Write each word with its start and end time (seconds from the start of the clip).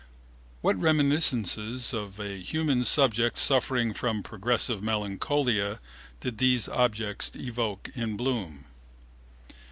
What 0.61 0.79
reminiscences 0.81 1.93
of 1.93 2.19
a 2.19 2.41
human 2.41 2.83
subject 2.85 3.37
suffering 3.37 3.93
from 3.93 4.23
progressive 4.23 4.81
melancholia 4.81 5.79
did 6.21 6.39
these 6.39 6.67
objects 6.67 7.31
evoke 7.35 7.91
in 7.93 8.17
Bloom? 8.17 8.65